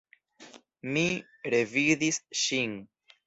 Mi 0.95 1.03
revidis 1.55 2.19
ŝin! 2.45 2.75